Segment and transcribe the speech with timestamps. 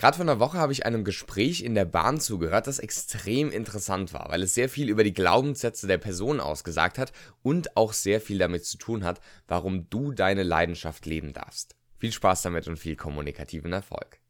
[0.00, 4.14] Gerade vor einer Woche habe ich einem Gespräch in der Bahn zugehört, das extrem interessant
[4.14, 8.22] war, weil es sehr viel über die Glaubenssätze der Person ausgesagt hat und auch sehr
[8.22, 11.76] viel damit zu tun hat, warum du deine Leidenschaft leben darfst.
[11.98, 14.20] Viel Spaß damit und viel kommunikativen Erfolg.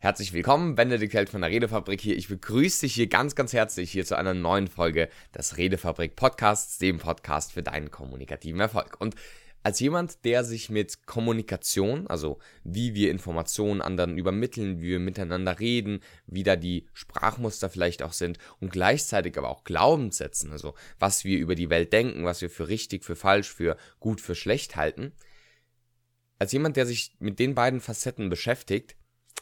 [0.00, 2.16] Herzlich willkommen, Benedikt Held von der Redefabrik hier.
[2.16, 6.78] Ich begrüße dich hier ganz, ganz herzlich hier zu einer neuen Folge des Redefabrik Podcasts,
[6.78, 9.00] dem Podcast für deinen kommunikativen Erfolg.
[9.00, 9.16] Und
[9.64, 15.58] als jemand, der sich mit Kommunikation, also wie wir Informationen anderen übermitteln, wie wir miteinander
[15.58, 21.24] reden, wie da die Sprachmuster vielleicht auch sind und gleichzeitig aber auch Glaubenssätzen, also was
[21.24, 24.76] wir über die Welt denken, was wir für richtig, für falsch, für gut, für schlecht
[24.76, 25.10] halten,
[26.38, 28.94] als jemand, der sich mit den beiden Facetten beschäftigt,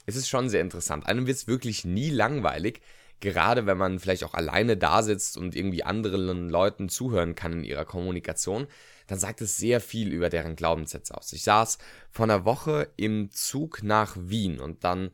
[0.06, 1.06] es ist schon sehr interessant.
[1.06, 2.80] Einem wird es wirklich nie langweilig,
[3.20, 7.64] gerade wenn man vielleicht auch alleine da sitzt und irgendwie anderen Leuten zuhören kann in
[7.64, 8.66] ihrer Kommunikation,
[9.06, 11.32] dann sagt es sehr viel über deren Glaubenssätze aus.
[11.32, 11.78] Ich saß
[12.10, 15.10] vor einer Woche im Zug nach Wien und dann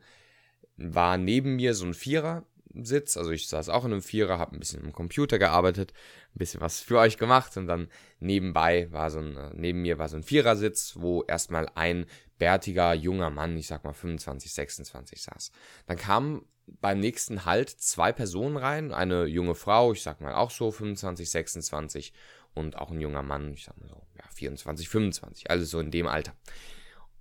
[0.77, 2.43] war neben mir so ein Vierer
[2.81, 3.17] Sitz.
[3.17, 5.93] Also ich saß auch in einem Vierer, habe ein bisschen im Computer gearbeitet,
[6.35, 7.87] ein bisschen was für euch gemacht und dann
[8.19, 12.05] nebenbei war so ein, neben mir war so ein Vierersitz, wo erstmal ein
[12.37, 15.51] bärtiger junger Mann, ich sag mal 25, 26 saß.
[15.87, 20.51] Dann kamen beim nächsten Halt zwei Personen rein, eine junge Frau, ich sag mal auch
[20.51, 22.13] so 25, 26
[22.53, 25.91] und auch ein junger Mann, ich sag mal so ja, 24, 25, alles so in
[25.91, 26.33] dem Alter.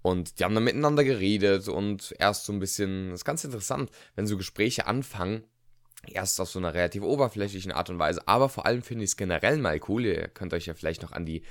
[0.02, 3.90] Und die haben dann miteinander geredet und erst so ein bisschen, das ist ganz interessant,
[4.16, 5.44] wenn so Gespräche anfangen,
[6.08, 9.16] erst auf so einer relativ oberflächlichen Art und Weise, aber vor allem finde ich es
[9.16, 11.44] generell mal cool, ihr könnt euch ja vielleicht noch an die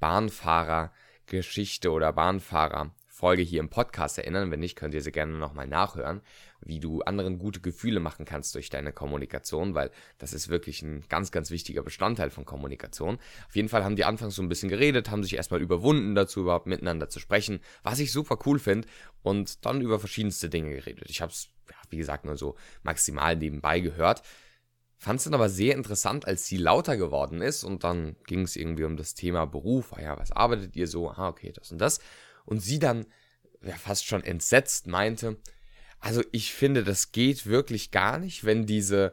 [0.00, 4.52] Bahnfahrer-Geschichte oder Bahnfahrer Folge hier im Podcast erinnern.
[4.52, 6.20] Wenn nicht, könnt ihr sie gerne nochmal nachhören,
[6.60, 11.02] wie du anderen gute Gefühle machen kannst durch deine Kommunikation, weil das ist wirklich ein
[11.08, 13.18] ganz, ganz wichtiger Bestandteil von Kommunikation.
[13.48, 16.42] Auf jeden Fall haben die anfangs so ein bisschen geredet, haben sich erstmal überwunden dazu,
[16.42, 18.86] überhaupt miteinander zu sprechen, was ich super cool finde
[19.22, 21.10] und dann über verschiedenste Dinge geredet.
[21.10, 22.54] Ich habe es, ja, wie gesagt, nur so
[22.84, 24.22] maximal nebenbei gehört.
[24.96, 28.54] Fand es dann aber sehr interessant, als sie lauter geworden ist und dann ging es
[28.54, 29.92] irgendwie um das Thema Beruf.
[29.92, 31.10] Ah ja, was arbeitet ihr so?
[31.10, 31.98] Ah, okay, das und das
[32.48, 33.06] und sie dann
[33.62, 35.36] ja, fast schon entsetzt meinte,
[36.00, 39.12] also ich finde, das geht wirklich gar nicht, wenn diese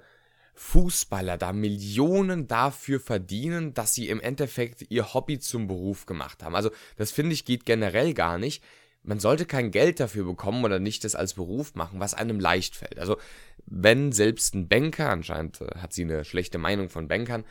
[0.53, 6.55] Fußballer da Millionen dafür verdienen, dass sie im Endeffekt ihr Hobby zum Beruf gemacht haben.
[6.55, 8.63] Also das finde ich geht generell gar nicht.
[9.03, 12.75] Man sollte kein Geld dafür bekommen oder nicht das als Beruf machen, was einem leicht
[12.75, 12.99] fällt.
[12.99, 13.17] Also
[13.65, 17.43] wenn selbst ein Banker, anscheinend äh, hat sie eine schlechte Meinung von Bankern,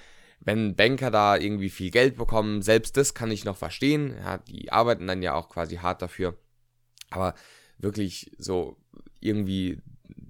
[0.45, 4.15] wenn Banker da irgendwie viel Geld bekommen, selbst das kann ich noch verstehen.
[4.19, 6.37] Ja, die arbeiten dann ja auch quasi hart dafür.
[7.11, 7.35] Aber
[7.79, 8.77] wirklich so
[9.21, 9.81] irgendwie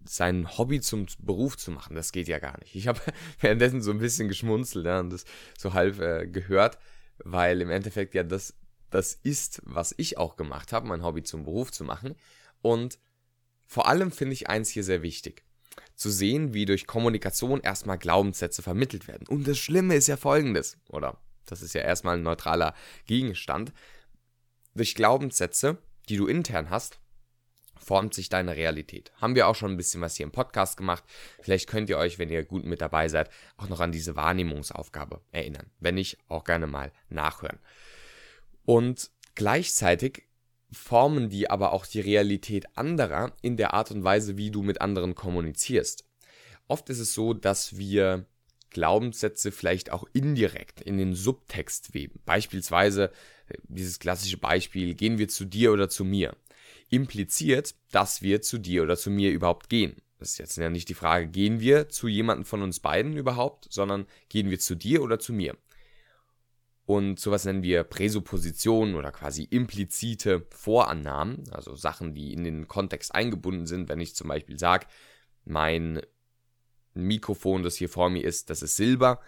[0.05, 2.75] sein Hobby zum Beruf zu machen, das geht ja gar nicht.
[2.75, 3.01] Ich habe
[3.41, 5.25] währenddessen so ein bisschen geschmunzelt ja, und das
[5.59, 6.79] so halb äh, gehört,
[7.19, 8.55] weil im Endeffekt ja das,
[8.91, 12.15] das ist, was ich auch gemacht habe, mein Hobby zum Beruf zu machen.
[12.63, 12.99] Und
[13.67, 15.43] vor allem finde ich eins hier sehr wichtig
[15.95, 19.27] zu sehen, wie durch Kommunikation erstmal Glaubenssätze vermittelt werden.
[19.29, 22.75] Und das Schlimme ist ja folgendes, oder das ist ja erstmal ein neutraler
[23.07, 23.73] Gegenstand.
[24.75, 25.79] Durch Glaubenssätze,
[26.09, 26.99] die du intern hast,
[27.77, 29.13] formt sich deine Realität.
[29.21, 31.05] Haben wir auch schon ein bisschen was hier im Podcast gemacht.
[31.41, 35.21] Vielleicht könnt ihr euch, wenn ihr gut mit dabei seid, auch noch an diese Wahrnehmungsaufgabe
[35.33, 35.71] erinnern.
[35.81, 37.59] Wenn nicht, auch gerne mal nachhören.
[38.65, 40.23] Und gleichzeitig
[40.73, 44.81] formen die aber auch die Realität anderer in der Art und Weise, wie du mit
[44.81, 46.05] anderen kommunizierst.
[46.69, 48.27] Oft ist es so, dass wir
[48.71, 52.21] Glaubenssätze vielleicht auch indirekt in den Subtext weben.
[52.27, 53.11] Beispielsweise
[53.49, 56.37] äh, dieses klassische Beispiel, gehen wir zu dir oder zu mir,
[56.91, 59.97] impliziert, dass wir zu dir oder zu mir überhaupt gehen.
[60.19, 63.67] Das ist jetzt ja nicht die Frage, gehen wir zu jemandem von uns beiden überhaupt,
[63.71, 65.57] sondern gehen wir zu dir oder zu mir.
[66.87, 73.15] Und sowas nennen wir Präsuppositionen oder quasi implizite Vorannahmen, also Sachen, die in den Kontext
[73.15, 73.89] eingebunden sind.
[73.89, 74.87] Wenn ich zum Beispiel sage,
[75.45, 76.03] mein
[76.93, 79.21] Mikrofon, das hier vor mir ist, das ist Silber,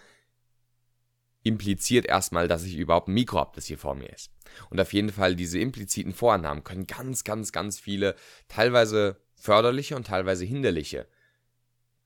[1.43, 4.31] impliziert erstmal, dass ich überhaupt ein Mikro habe, das hier vor mir ist.
[4.69, 8.15] Und auf jeden Fall diese impliziten Vorannahmen können ganz, ganz, ganz viele,
[8.47, 11.07] teilweise förderliche und teilweise hinderliche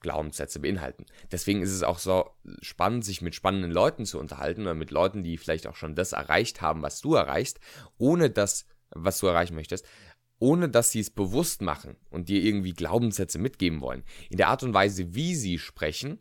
[0.01, 1.06] Glaubenssätze beinhalten.
[1.31, 2.30] Deswegen ist es auch so
[2.62, 6.12] spannend, sich mit spannenden Leuten zu unterhalten oder mit Leuten, die vielleicht auch schon das
[6.12, 7.59] erreicht haben, was du erreichst,
[7.98, 9.86] ohne das, was du erreichen möchtest,
[10.39, 14.03] ohne dass sie es bewusst machen und dir irgendwie Glaubenssätze mitgeben wollen.
[14.30, 16.19] In der Art und Weise, wie sie sprechen,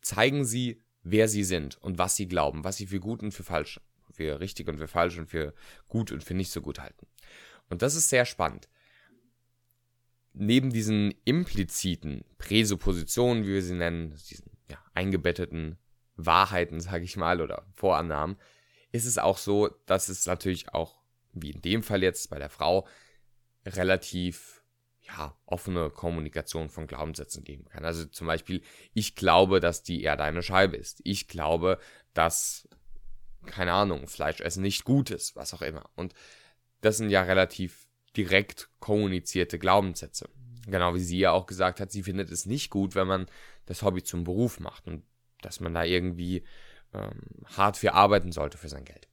[0.00, 3.44] zeigen sie, wer sie sind und was sie glauben, was sie für gut und für
[3.44, 3.80] falsch,
[4.10, 5.54] für richtig und für falsch und für
[5.86, 7.06] gut und für nicht so gut halten.
[7.70, 8.68] Und das ist sehr spannend
[10.34, 15.78] neben diesen impliziten Präsuppositionen, wie wir sie nennen, diesen ja, eingebetteten
[16.16, 18.36] Wahrheiten, sage ich mal, oder Vorannahmen,
[18.90, 21.00] ist es auch so, dass es natürlich auch,
[21.32, 22.86] wie in dem Fall jetzt bei der Frau,
[23.64, 24.62] relativ
[25.00, 27.84] ja, offene Kommunikation von Glaubenssätzen geben kann.
[27.84, 28.62] Also zum Beispiel,
[28.92, 31.00] ich glaube, dass die Erde eine Scheibe ist.
[31.04, 31.78] Ich glaube,
[32.14, 32.68] dass,
[33.46, 35.90] keine Ahnung, Fleischessen nicht gut ist, was auch immer.
[35.96, 36.14] Und
[36.80, 40.28] das sind ja relativ direkt kommunizierte Glaubenssätze.
[40.66, 43.26] Genau wie sie ja auch gesagt hat, sie findet es nicht gut, wenn man
[43.66, 45.02] das Hobby zum Beruf macht und
[45.40, 46.44] dass man da irgendwie
[46.94, 47.22] ähm,
[47.56, 49.08] hart für arbeiten sollte für sein Geld.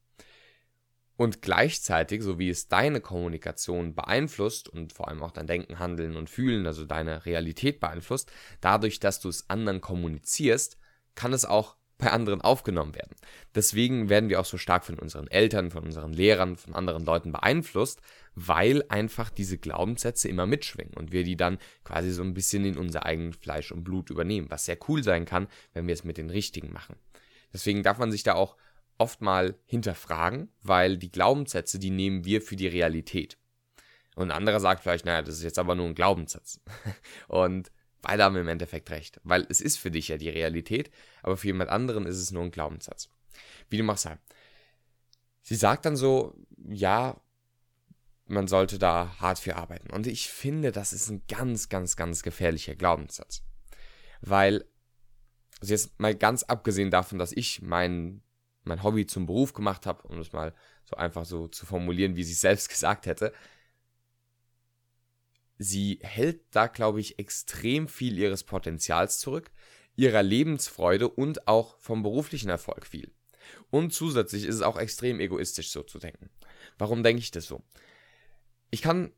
[1.15, 6.15] Und gleichzeitig, so wie es deine Kommunikation beeinflusst und vor allem auch dein Denken, Handeln
[6.15, 8.31] und Fühlen, also deine Realität beeinflusst,
[8.61, 10.77] dadurch, dass du es anderen kommunizierst,
[11.15, 13.15] kann es auch bei anderen aufgenommen werden.
[13.53, 17.31] Deswegen werden wir auch so stark von unseren Eltern, von unseren Lehrern, von anderen Leuten
[17.31, 18.01] beeinflusst,
[18.35, 22.77] weil einfach diese Glaubenssätze immer mitschwingen und wir die dann quasi so ein bisschen in
[22.77, 26.17] unser eigenes Fleisch und Blut übernehmen, was sehr cool sein kann, wenn wir es mit
[26.17, 26.95] den richtigen machen.
[27.53, 28.55] Deswegen darf man sich da auch
[28.97, 33.37] oft mal hinterfragen, weil die Glaubenssätze, die nehmen wir für die Realität.
[34.15, 36.61] Und ein anderer sagt vielleicht, naja, das ist jetzt aber nur ein Glaubenssatz.
[37.27, 40.91] Und beide haben im Endeffekt recht, weil es ist für dich ja die Realität,
[41.21, 43.09] aber für jemand anderen ist es nur ein Glaubenssatz.
[43.69, 44.19] Wie du machst halt.
[45.41, 46.35] Sie sagt dann so,
[46.69, 47.19] ja,
[48.25, 49.89] man sollte da hart für arbeiten.
[49.89, 53.43] Und ich finde, das ist ein ganz, ganz, ganz gefährlicher Glaubenssatz.
[54.21, 54.65] Weil,
[55.59, 58.21] also jetzt mal ganz abgesehen davon, dass ich mein,
[58.63, 60.53] mein Hobby zum Beruf gemacht habe, um das mal
[60.85, 63.33] so einfach so zu formulieren, wie sie es selbst gesagt hätte,
[65.59, 69.51] sie hält da, glaube ich, extrem viel ihres Potenzials zurück,
[69.95, 73.11] ihrer Lebensfreude und auch vom beruflichen Erfolg viel.
[73.69, 76.31] Und zusätzlich ist es auch extrem egoistisch so zu denken.
[76.77, 77.61] Warum denke ich das so?
[78.71, 79.11] ich kann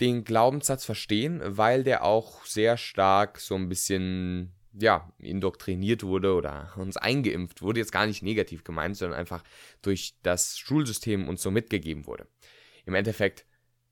[0.00, 6.72] den Glaubenssatz verstehen, weil der auch sehr stark so ein bisschen, ja, indoktriniert wurde oder
[6.76, 7.80] uns eingeimpft wurde.
[7.80, 9.42] Jetzt gar nicht negativ gemeint, sondern einfach
[9.82, 12.26] durch das Schulsystem uns so mitgegeben wurde.
[12.84, 13.46] Im Endeffekt,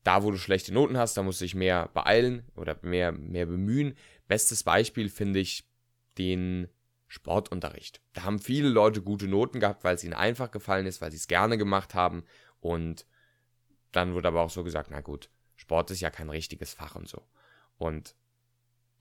[0.05, 3.47] da wo du schlechte Noten hast, da musst du dich mehr beeilen oder mehr, mehr
[3.47, 3.97] bemühen.
[4.29, 5.65] Bestes Beispiel finde ich
[6.19, 6.69] den
[7.09, 8.01] Sportunterricht.
[8.12, 11.17] Da haben viele Leute gute Noten gehabt, weil es ihnen einfach gefallen ist, weil sie
[11.17, 12.25] es gerne gemacht haben
[12.61, 13.06] und
[13.93, 17.09] dann wurde aber auch so gesagt, na gut, Sport ist ja kein richtiges Fach und
[17.09, 17.23] so.
[17.79, 18.15] Und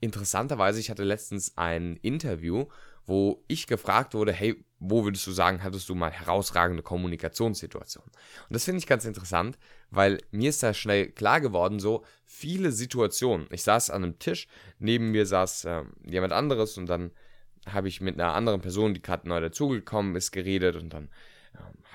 [0.00, 2.66] interessanterweise, ich hatte letztens ein Interview,
[3.06, 8.10] wo ich gefragt wurde, hey, wo würdest du sagen, hattest du mal herausragende Kommunikationssituationen?
[8.10, 9.58] Und das finde ich ganz interessant,
[9.90, 13.46] weil mir ist da schnell klar geworden, so viele Situationen.
[13.50, 14.46] Ich saß an einem Tisch,
[14.78, 17.12] neben mir saß äh, jemand anderes und dann
[17.66, 21.08] habe ich mit einer anderen Person, die gerade neu dazugekommen ist, geredet und dann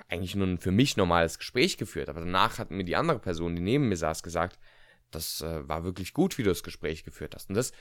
[0.08, 2.10] eigentlich nur ein für mich normales Gespräch geführt.
[2.10, 4.60] Aber danach hat mir die andere Person, die neben mir saß, gesagt,
[5.12, 7.50] das äh, war wirklich gut, wie du das Gespräch geführt hast.
[7.50, 7.72] Und das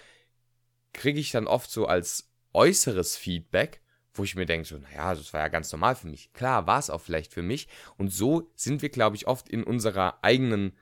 [0.93, 3.81] kriege ich dann oft so als äußeres Feedback,
[4.15, 6.33] wo ich mir denke, so, naja, das war ja ganz normal für mich.
[6.33, 7.69] Klar, war es auch vielleicht für mich.
[7.97, 10.73] Und so sind wir, glaube ich, oft in unserer eigenen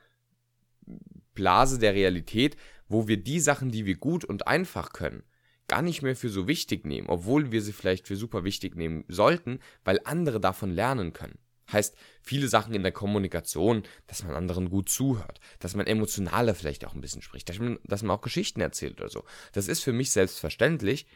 [1.33, 5.23] Blase der Realität, wo wir die Sachen, die wir gut und einfach können,
[5.67, 9.03] gar nicht mehr für so wichtig nehmen, obwohl wir sie vielleicht für super wichtig nehmen
[9.07, 11.37] sollten, weil andere davon lernen können.
[11.71, 16.85] Heißt, viele Sachen in der Kommunikation, dass man anderen gut zuhört, dass man emotionaler vielleicht
[16.85, 19.25] auch ein bisschen spricht, dass man, dass man auch Geschichten erzählt oder so.
[19.51, 21.07] Das ist für mich selbstverständlich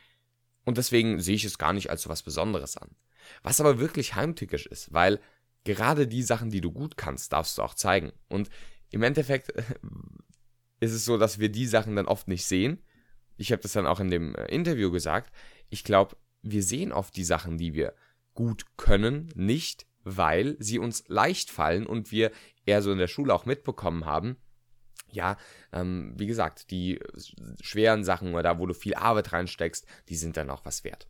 [0.65, 2.89] und deswegen sehe ich es gar nicht als so was Besonderes an.
[3.43, 5.19] Was aber wirklich heimtückisch ist, weil
[5.63, 8.11] gerade die Sachen, die du gut kannst, darfst du auch zeigen.
[8.27, 8.49] Und
[8.89, 9.51] im Endeffekt
[10.79, 12.81] ist es so, dass wir die Sachen dann oft nicht sehen,
[13.37, 15.33] ich habe das dann auch in dem äh, Interview gesagt,
[15.69, 17.93] ich glaube, wir sehen oft die Sachen, die wir
[18.33, 22.31] gut können, nicht, weil sie uns leicht fallen und wir
[22.65, 24.37] eher so in der Schule auch mitbekommen haben,
[25.13, 25.37] ja,
[25.71, 26.99] ähm, wie gesagt, die
[27.61, 31.07] schweren Sachen oder da, wo du viel Arbeit reinsteckst, die sind dann auch was wert.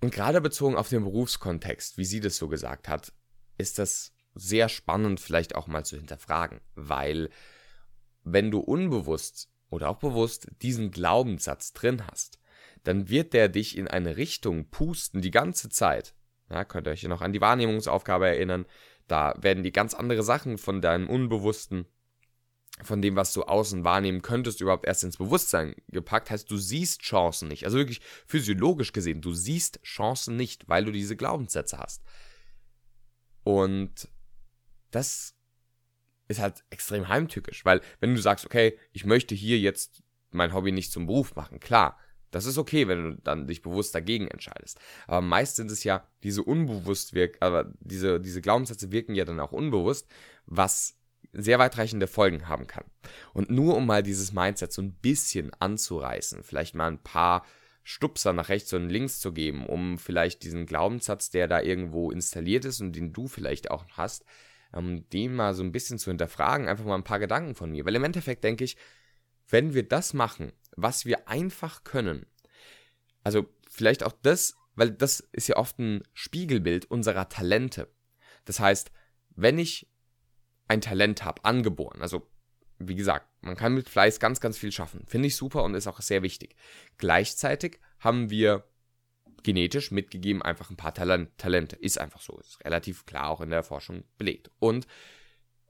[0.00, 3.12] Und gerade bezogen auf den Berufskontext, wie sie das so gesagt hat,
[3.56, 7.30] ist das sehr spannend vielleicht auch mal zu hinterfragen, weil
[8.22, 12.38] wenn du unbewusst oder auch bewusst diesen Glaubenssatz drin hast,
[12.84, 16.14] dann wird der dich in eine Richtung pusten die ganze Zeit.
[16.50, 18.66] Ja, könnt ihr euch noch an die Wahrnehmungsaufgabe erinnern?
[19.06, 21.86] Da werden die ganz andere Sachen von deinem Unbewussten,
[22.82, 26.30] von dem, was du außen wahrnehmen könntest, überhaupt erst ins Bewusstsein gepackt.
[26.30, 27.64] Heißt, du siehst Chancen nicht.
[27.64, 32.02] Also wirklich physiologisch gesehen, du siehst Chancen nicht, weil du diese Glaubenssätze hast.
[33.44, 34.08] Und
[34.90, 35.34] das
[36.28, 40.72] ist halt extrem heimtückisch, weil wenn du sagst, okay, ich möchte hier jetzt mein Hobby
[40.72, 41.98] nicht zum Beruf machen, klar,
[42.30, 44.78] das ist okay, wenn du dann dich bewusst dagegen entscheidest.
[45.06, 49.40] Aber meist sind es ja diese unbewusst wirk, aber diese, diese Glaubenssätze wirken ja dann
[49.40, 50.06] auch unbewusst,
[50.44, 50.97] was
[51.42, 52.84] sehr weitreichende Folgen haben kann.
[53.32, 57.44] Und nur um mal dieses Mindset so ein bisschen anzureißen, vielleicht mal ein paar
[57.82, 62.64] Stupser nach rechts und links zu geben, um vielleicht diesen Glaubenssatz, der da irgendwo installiert
[62.64, 64.24] ist und den du vielleicht auch hast,
[64.74, 67.86] ähm, den mal so ein bisschen zu hinterfragen, einfach mal ein paar Gedanken von mir.
[67.86, 68.76] Weil im Endeffekt denke ich,
[69.48, 72.26] wenn wir das machen, was wir einfach können,
[73.24, 77.88] also vielleicht auch das, weil das ist ja oft ein Spiegelbild unserer Talente.
[78.44, 78.90] Das heißt,
[79.34, 79.88] wenn ich
[80.68, 82.28] ein Talent habe, angeboren, also
[82.78, 85.04] wie gesagt, man kann mit Fleiß ganz, ganz viel schaffen.
[85.06, 86.54] Finde ich super und ist auch sehr wichtig.
[86.96, 88.64] Gleichzeitig haben wir
[89.42, 91.76] genetisch mitgegeben einfach ein paar Talent, Talente.
[91.76, 92.38] Ist einfach so.
[92.38, 94.50] Ist relativ klar auch in der Forschung belegt.
[94.58, 94.86] Und,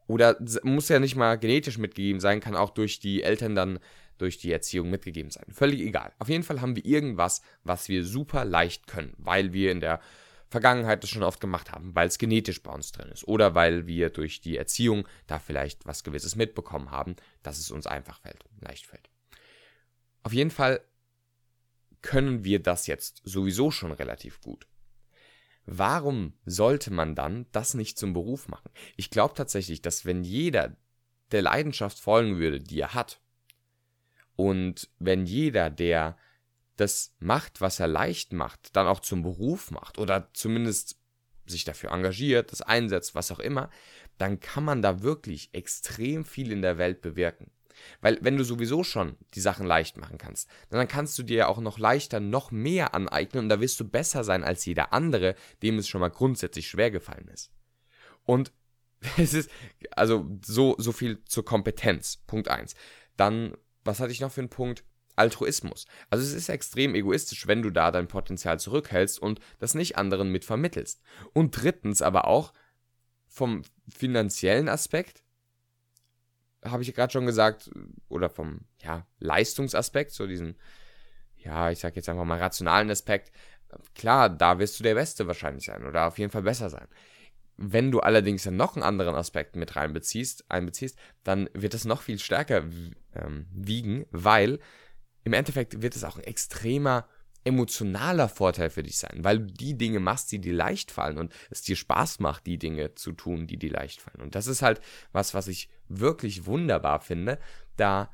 [0.06, 3.78] oder muss ja nicht mal genetisch mitgegeben sein, kann auch durch die Eltern dann
[4.18, 5.46] durch die Erziehung mitgegeben sein.
[5.50, 6.12] Völlig egal.
[6.18, 10.00] Auf jeden Fall haben wir irgendwas, was wir super leicht können, weil wir in der
[10.50, 13.86] Vergangenheit das schon oft gemacht haben, weil es genetisch bei uns drin ist oder weil
[13.86, 18.44] wir durch die Erziehung da vielleicht was Gewisses mitbekommen haben, dass es uns einfach fällt,
[18.60, 19.10] leicht fällt.
[20.22, 20.80] Auf jeden Fall
[22.00, 24.66] können wir das jetzt sowieso schon relativ gut.
[25.66, 28.70] Warum sollte man dann das nicht zum Beruf machen?
[28.96, 30.76] Ich glaube tatsächlich, dass wenn jeder
[31.30, 33.20] der Leidenschaft folgen würde, die er hat,
[34.38, 36.16] und wenn jeder, der
[36.78, 40.96] das macht, was er leicht macht, dann auch zum Beruf macht oder zumindest
[41.44, 43.70] sich dafür engagiert, das einsetzt, was auch immer,
[44.16, 47.50] dann kann man da wirklich extrem viel in der Welt bewirken.
[48.00, 51.46] Weil wenn du sowieso schon die Sachen leicht machen kannst, dann kannst du dir ja
[51.48, 55.34] auch noch leichter noch mehr aneignen und da wirst du besser sein als jeder andere,
[55.62, 57.50] dem es schon mal grundsätzlich schwer gefallen ist.
[58.24, 58.52] Und
[59.16, 59.50] es ist
[59.92, 62.16] also so so viel zur Kompetenz.
[62.26, 62.74] Punkt eins.
[63.16, 64.84] Dann was hatte ich noch für einen Punkt?
[65.18, 65.86] Altruismus.
[66.10, 70.30] Also es ist extrem egoistisch, wenn du da dein Potenzial zurückhältst und das nicht anderen
[70.30, 71.02] mit vermittelst.
[71.32, 72.52] Und drittens aber auch
[73.26, 75.22] vom finanziellen Aspekt,
[76.64, 77.70] habe ich gerade schon gesagt,
[78.08, 80.56] oder vom ja, Leistungsaspekt, so diesen,
[81.36, 83.32] ja, ich sag jetzt einfach mal rationalen Aspekt,
[83.94, 86.88] klar, da wirst du der Beste wahrscheinlich sein oder auf jeden Fall besser sein.
[87.56, 92.02] Wenn du allerdings dann noch einen anderen Aspekt mit reinbeziehst, einbeziehst, dann wird es noch
[92.02, 92.64] viel stärker
[93.14, 94.60] ähm, wiegen, weil
[95.28, 97.06] im Endeffekt wird es auch ein extremer
[97.44, 101.34] emotionaler Vorteil für dich sein, weil du die Dinge machst, die dir leicht fallen und
[101.50, 104.22] es dir Spaß macht, die Dinge zu tun, die dir leicht fallen.
[104.22, 104.80] Und das ist halt
[105.12, 107.38] was, was ich wirklich wunderbar finde,
[107.76, 108.10] da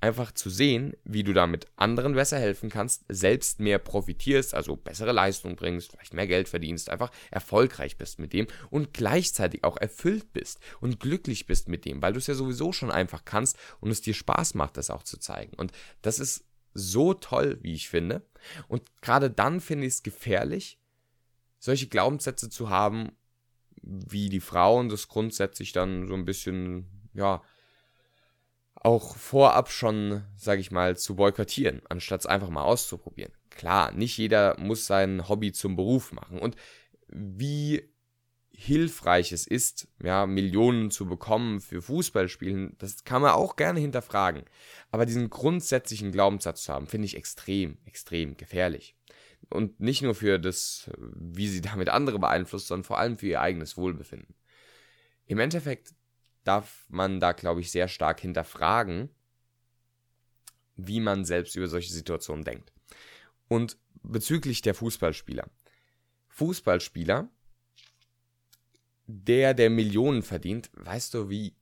[0.00, 5.12] einfach zu sehen, wie du damit anderen besser helfen kannst, selbst mehr profitierst, also bessere
[5.12, 10.32] Leistung bringst, vielleicht mehr Geld verdienst, einfach erfolgreich bist mit dem und gleichzeitig auch erfüllt
[10.32, 13.90] bist und glücklich bist mit dem, weil du es ja sowieso schon einfach kannst und
[13.90, 15.54] es dir Spaß macht, das auch zu zeigen.
[15.56, 16.44] Und das ist
[16.76, 18.26] so toll, wie ich finde.
[18.68, 20.78] Und gerade dann finde ich es gefährlich,
[21.58, 23.12] solche Glaubenssätze zu haben,
[23.82, 27.42] wie die Frauen das grundsätzlich dann so ein bisschen, ja,
[28.74, 33.32] auch vorab schon, sag ich mal, zu boykottieren, anstatt es einfach mal auszuprobieren.
[33.50, 36.38] Klar, nicht jeder muss sein Hobby zum Beruf machen.
[36.38, 36.56] Und
[37.08, 37.90] wie
[38.58, 44.44] hilfreich es ist, ja, Millionen zu bekommen für Fußballspielen, das kann man auch gerne hinterfragen.
[44.90, 48.96] Aber diesen grundsätzlichen Glaubenssatz zu haben, finde ich extrem, extrem gefährlich.
[49.50, 53.42] Und nicht nur für das, wie sie damit andere beeinflusst, sondern vor allem für ihr
[53.42, 54.34] eigenes Wohlbefinden.
[55.26, 55.94] Im Endeffekt
[56.44, 59.10] darf man da, glaube ich, sehr stark hinterfragen,
[60.76, 62.72] wie man selbst über solche Situationen denkt.
[63.48, 65.50] Und bezüglich der Fußballspieler.
[66.28, 67.28] Fußballspieler,
[69.06, 71.54] der, der Millionen verdient, weißt du, wie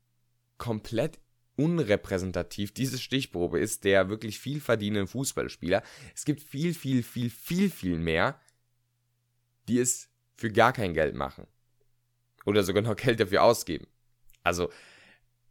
[0.59, 1.21] komplett
[1.57, 5.83] unrepräsentativ diese Stichprobe ist, der wirklich viel verdienenden Fußballspieler.
[6.15, 8.41] Es gibt viel, viel, viel, viel, viel mehr,
[9.69, 11.47] die es für gar kein Geld machen.
[12.45, 13.87] Oder sogar noch Geld dafür ausgeben.
[14.43, 14.71] Also,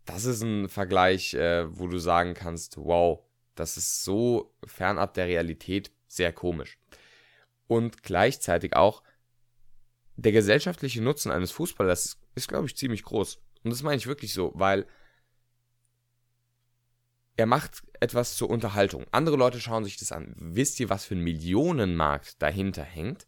[0.06, 3.24] das ist ein Vergleich, äh, wo du sagen kannst, wow,
[3.56, 6.78] das ist so fernab der Realität sehr komisch.
[7.68, 9.04] Und gleichzeitig auch,
[10.16, 13.40] der gesellschaftliche Nutzen eines Fußballers ist, glaube ich, ziemlich groß.
[13.64, 14.86] Und das meine ich wirklich so, weil
[17.36, 19.06] er macht etwas zur Unterhaltung.
[19.12, 20.36] Andere Leute schauen sich das an.
[20.38, 23.28] Wisst ihr, was für ein Millionenmarkt dahinter hängt?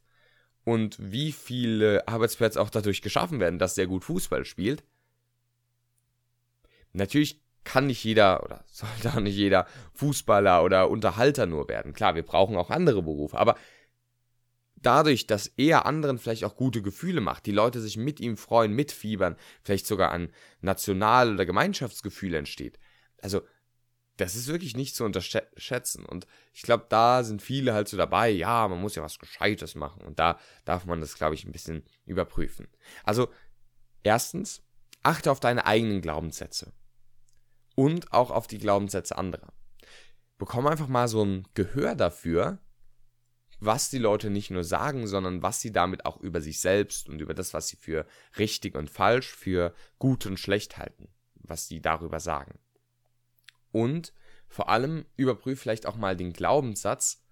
[0.64, 4.84] Und wie viele Arbeitsplätze auch dadurch geschaffen werden, dass der gut Fußball spielt?
[6.94, 11.94] Natürlich kann nicht jeder oder sollte auch nicht jeder Fußballer oder Unterhalter nur werden.
[11.94, 13.56] Klar, wir brauchen auch andere Berufe, aber
[14.86, 18.72] dadurch, dass er anderen vielleicht auch gute Gefühle macht, die Leute sich mit ihm freuen,
[18.72, 22.80] mitfiebern, vielleicht sogar ein National- oder Gemeinschaftsgefühl entsteht.
[23.22, 23.42] Also,
[24.18, 26.06] das ist wirklich nicht zu unterschätzen.
[26.06, 29.76] Und ich glaube, da sind viele halt so dabei, ja, man muss ja was Gescheites
[29.76, 30.04] machen.
[30.04, 32.68] Und da darf man das, glaube ich, ein bisschen überprüfen.
[33.04, 33.30] Also,
[34.04, 34.64] erstens,
[35.04, 36.72] achte auf deine eigenen Glaubenssätze
[37.76, 39.52] und auch auf die Glaubenssätze anderer.
[40.38, 42.60] Bekomm einfach mal so ein Gehör dafür,
[43.66, 47.20] was die Leute nicht nur sagen, sondern was sie damit auch über sich selbst und
[47.20, 48.06] über das, was sie für
[48.38, 52.60] richtig und falsch, für gut und schlecht halten, was sie darüber sagen.
[53.72, 54.14] Und
[54.48, 57.24] vor allem überprüf vielleicht auch mal den Glaubenssatz,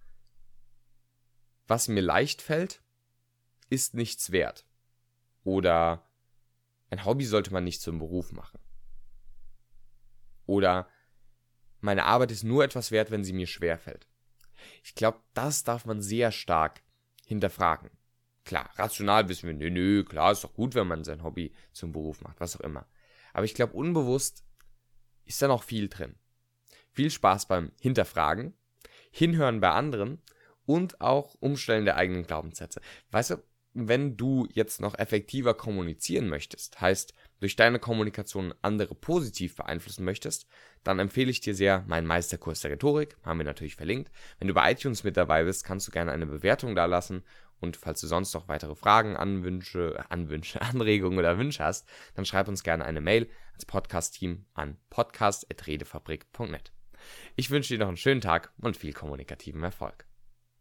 [1.68, 2.82] was mir leicht fällt,
[3.70, 4.66] ist nichts wert.
[5.44, 6.10] Oder
[6.90, 8.60] ein Hobby sollte man nicht zum Beruf machen.
[10.46, 10.90] Oder
[11.80, 14.08] meine Arbeit ist nur etwas wert, wenn sie mir schwer fällt.
[14.84, 16.82] Ich glaube, das darf man sehr stark
[17.26, 17.90] hinterfragen.
[18.46, 21.94] Klar, rational wissen wir, nö, nö, klar, ist doch gut, wenn man sein Hobby zum
[21.94, 22.86] Beruf macht, was auch immer.
[23.32, 24.46] Aber ich glaube, unbewusst
[25.26, 26.16] ist da noch viel drin.
[26.92, 28.54] Viel Spaß beim Hinterfragen,
[29.12, 30.22] Hinhören bei anderen
[30.66, 32.82] und auch Umstellen der eigenen Glaubenssätze.
[33.12, 33.44] Weißt du,
[33.74, 40.48] wenn du jetzt noch effektiver kommunizieren möchtest, heißt durch deine Kommunikation andere positiv beeinflussen möchtest,
[40.86, 44.10] dann empfehle ich dir sehr meinen Meisterkurs der Rhetorik, haben wir natürlich verlinkt.
[44.40, 47.26] Wenn du bei iTunes mit dabei bist, kannst du gerne eine Bewertung da lassen
[47.60, 51.86] und falls du sonst noch weitere Fragen, Anwünsche, Anwünsche, Anregungen oder Wünsche hast,
[52.16, 56.72] dann schreib uns gerne eine Mail ans Podcast-Team an podcast.redefabrik.net.
[57.36, 60.06] Ich wünsche dir noch einen schönen Tag und viel kommunikativen Erfolg.